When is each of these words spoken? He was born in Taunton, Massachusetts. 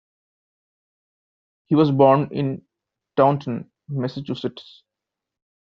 He 1.67 1.75
was 1.75 1.91
born 1.91 2.29
in 2.31 2.63
Taunton, 3.17 3.69
Massachusetts. 3.87 4.81